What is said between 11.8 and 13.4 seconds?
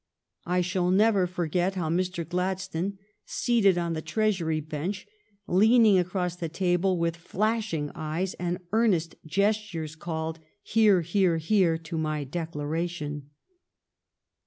my declaration.